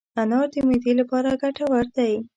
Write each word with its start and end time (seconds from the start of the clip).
انار 0.21 0.47
د 0.53 0.55
معدې 0.67 0.91
لپاره 1.01 1.39
ګټور 1.41 1.85
دی. 1.97 2.13